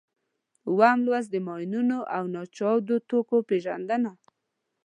[0.69, 4.27] اووم لوست د ماینونو او ناچاودو توکو پېژندنه ده.